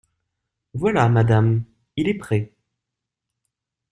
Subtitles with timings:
[0.73, 1.63] Voilà, madame,
[1.95, 2.51] il est prêt.